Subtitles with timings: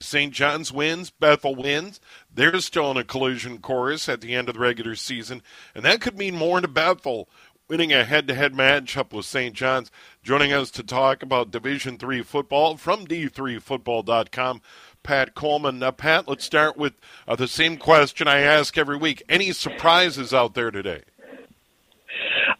[0.00, 0.32] St.
[0.32, 2.00] John's wins, Bethel wins.
[2.32, 5.42] They're still in a course at the end of the regular season,
[5.74, 7.28] and that could mean more to Bethel
[7.68, 9.54] winning a head-to-head matchup with St.
[9.54, 9.90] John's.
[10.22, 14.60] Joining us to talk about Division Three football from D3Football.com,
[15.02, 15.78] Pat Coleman.
[15.78, 16.94] Now, Pat, let's start with
[17.26, 19.22] uh, the same question I ask every week.
[19.28, 21.02] Any surprises out there today?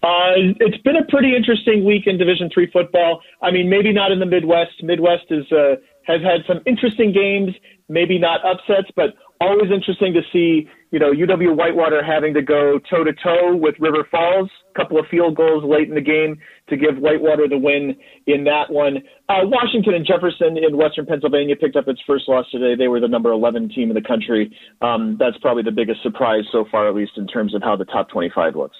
[0.02, 3.22] Uh, it's been a pretty interesting week in Division Three football.
[3.42, 4.82] I mean, maybe not in the Midwest.
[4.82, 5.76] Midwest is uh,
[6.06, 7.54] has had some interesting games,
[7.88, 10.68] maybe not upsets, but always interesting to see.
[10.92, 14.48] You know, UW Whitewater having to go toe to toe with River Falls.
[14.74, 17.96] A couple of field goals late in the game to give Whitewater the win
[18.26, 18.98] in that one.
[19.28, 22.76] Uh, Washington and Jefferson in Western Pennsylvania picked up its first loss today.
[22.76, 24.56] They were the number 11 team in the country.
[24.80, 27.84] Um, that's probably the biggest surprise so far, at least in terms of how the
[27.84, 28.76] top 25 looks.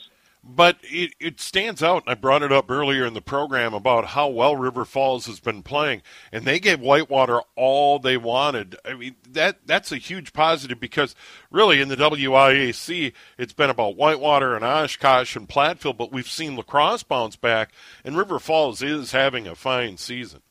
[0.49, 4.07] But it, it stands out, and I brought it up earlier in the program about
[4.07, 8.77] how well River Falls has been playing, and they gave Whitewater all they wanted.
[8.85, 11.17] I mean, that that's a huge positive because
[11.51, 16.55] really in the WIAC, it's been about Whitewater and Oshkosh and Platteville, but we've seen
[16.55, 17.73] La Crosse bounce back,
[18.05, 20.43] and River Falls is having a fine season.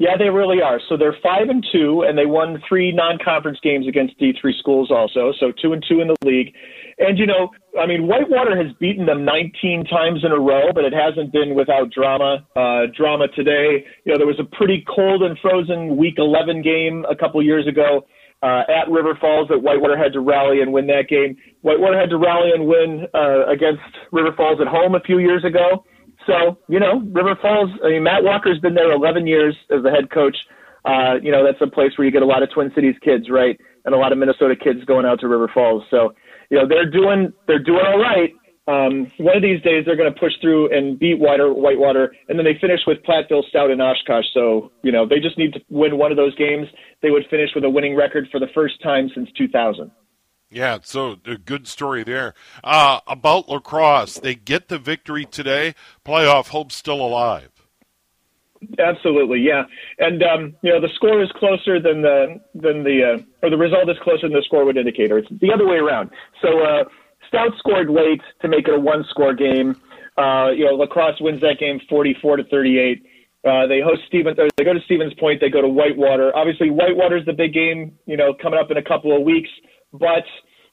[0.00, 0.80] Yeah, they really are.
[0.88, 4.90] So they're five and two, and they won three non-conference games against D three schools
[4.90, 5.34] also.
[5.38, 6.54] So two and two in the league.
[6.96, 10.84] And you know, I mean, Whitewater has beaten them 19 times in a row, but
[10.84, 12.46] it hasn't been without drama.
[12.56, 13.84] Uh, drama today.
[14.04, 17.68] You know, there was a pretty cold and frozen Week 11 game a couple years
[17.68, 18.06] ago
[18.42, 21.36] uh, at River Falls that Whitewater had to rally and win that game.
[21.60, 25.44] Whitewater had to rally and win uh, against River Falls at home a few years
[25.44, 25.84] ago.
[26.26, 29.90] So, you know, River Falls, I mean, Matt Walker's been there 11 years as the
[29.90, 30.36] head coach.
[30.84, 33.28] Uh, you know, that's a place where you get a lot of Twin Cities kids,
[33.28, 33.58] right?
[33.84, 35.84] And a lot of Minnesota kids going out to River Falls.
[35.90, 36.14] So,
[36.50, 38.32] you know, they're doing, they're doing all right.
[38.68, 42.38] Um, one of these days they're going to push through and beat Whiter, Whitewater, and
[42.38, 44.26] then they finish with Platteville, Stout, and Oshkosh.
[44.32, 46.68] So, you know, they just need to win one of those games.
[47.02, 49.90] They would finish with a winning record for the first time since 2000.
[50.50, 52.34] Yeah, so a good story there.
[52.64, 55.74] Uh, about La Crosse, they get the victory today.
[56.04, 57.50] Playoff hope still alive.
[58.78, 59.62] Absolutely, yeah,
[59.98, 63.56] and um, you know the score is closer than the than the uh, or the
[63.56, 66.10] result is closer than the score would indicate, or it's the other way around.
[66.42, 66.84] So uh,
[67.28, 69.80] Stout scored late to make it a one-score game.
[70.18, 73.02] Uh, you know, La Crosse wins that game 44 to 38.
[73.42, 74.36] Uh, they host Stevens.
[74.56, 75.40] They go to Stevens Point.
[75.40, 76.36] They go to Whitewater.
[76.36, 77.96] Obviously, Whitewater's the big game.
[78.04, 79.48] You know, coming up in a couple of weeks.
[79.92, 80.24] But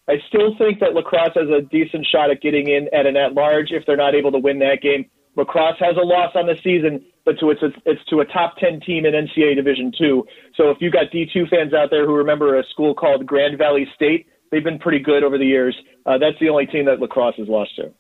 [0.08, 3.18] I still think that La Crosse has a decent shot at getting in at an
[3.18, 5.10] at-large if they're not able to win that game.
[5.36, 8.26] La Crosse has a loss on the season, but to it's a, it's to a
[8.26, 10.26] top ten team in NCAA Division two.
[10.56, 13.88] So if you've got D2 fans out there who remember a school called Grand Valley
[13.94, 15.76] State, they've been pretty good over the years.
[16.06, 17.94] Uh, that's the only team that La Crosse has lost to.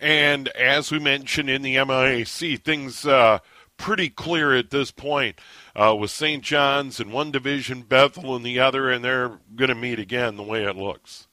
[0.00, 3.38] And as we mentioned in the MIAC, things uh,
[3.80, 5.40] pretty clear at this point
[5.74, 6.44] uh, with St.
[6.44, 10.42] John's in one division, Bethel in the other, and they're going to meet again the
[10.42, 11.26] way it looks.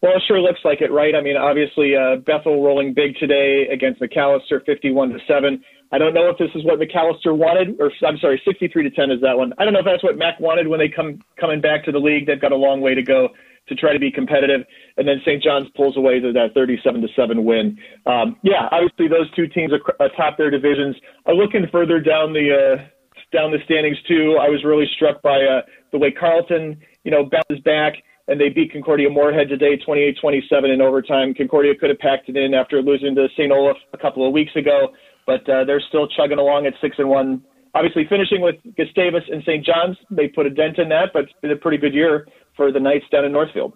[0.00, 1.14] Well, it sure looks like it, right?
[1.14, 5.62] I mean, obviously, uh, Bethel rolling big today against Macalester, fifty-one to seven.
[5.92, 9.10] I don't know if this is what Macalester wanted, or I'm sorry, sixty-three to ten
[9.10, 9.52] is that one.
[9.58, 11.98] I don't know if that's what Mac wanted when they come coming back to the
[11.98, 12.26] league.
[12.26, 13.28] They've got a long way to go
[13.68, 14.62] to try to be competitive,
[14.96, 15.42] and then St.
[15.42, 17.78] John's pulls away to that thirty-seven to seven win.
[18.06, 20.96] Um, yeah, obviously, those two teams are atop their divisions.
[21.26, 22.84] Uh, looking further down the uh,
[23.32, 25.62] down the standings too, I was really struck by uh,
[25.92, 27.94] the way Carleton, you know, bounces back
[28.28, 31.34] and they beat Concordia Moorhead today 28-27 in overtime.
[31.34, 33.52] Concordia could have packed it in after losing to St.
[33.52, 34.88] Olaf a couple of weeks ago,
[35.26, 37.42] but uh, they're still chugging along at 6 and 1.
[37.74, 39.64] Obviously finishing with Gustavus and St.
[39.64, 42.72] John's, they put a dent in that, but it's been a pretty good year for
[42.72, 43.74] the Knights down in Northfield.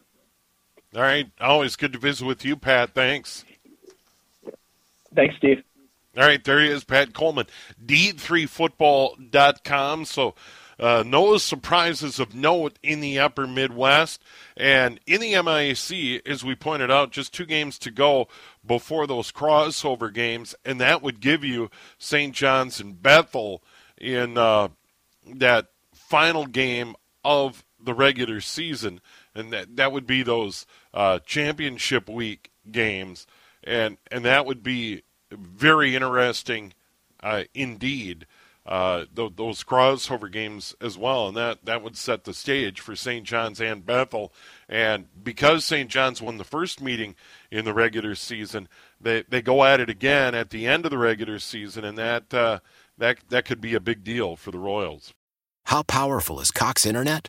[0.95, 2.95] All right, always good to visit with you, Pat.
[2.95, 3.45] Thanks.
[5.15, 5.63] Thanks, Steve.
[6.17, 7.47] All right, there he is, Pat Coleman,
[7.85, 10.05] D3Football.com.
[10.05, 10.35] So
[10.81, 14.23] Uh, no surprises of note in the upper Midwest.
[14.57, 18.29] And in the MIAC, as we pointed out, just two games to go
[18.65, 20.55] before those crossover games.
[20.65, 22.33] And that would give you St.
[22.33, 23.61] John's and Bethel
[24.01, 24.69] in uh,
[25.27, 26.95] that final game
[27.25, 29.01] of the regular season.
[29.35, 33.27] And that, that would be those uh, championship week games.
[33.65, 36.75] And, and that would be very interesting
[37.23, 38.27] uh, indeed.
[38.67, 42.95] Uh, th- those crossover games as well, and that, that would set the stage for
[42.95, 43.25] St.
[43.25, 44.31] John's and Bethel.
[44.69, 45.89] And because St.
[45.89, 47.15] John's won the first meeting
[47.51, 48.69] in the regular season,
[49.01, 52.35] they, they go at it again at the end of the regular season, and that
[52.35, 52.59] uh,
[52.99, 55.15] that that could be a big deal for the Royals.
[55.65, 57.29] How powerful is Cox Internet?